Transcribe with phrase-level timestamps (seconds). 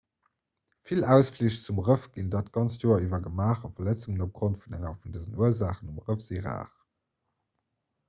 [0.85, 4.97] vill ausflich zum rëff ginn dat ganzt joer iwwer gemaach a verletzungen opgrond vun enger
[5.05, 6.77] vun dësen ursaachen um rëff si rar